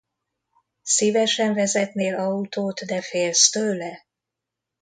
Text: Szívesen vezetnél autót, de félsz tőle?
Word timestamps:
Szívesen 0.83 1.53
vezetnél 1.53 2.15
autót, 2.15 2.79
de 2.85 3.01
félsz 3.01 3.49
tőle? 3.49 4.05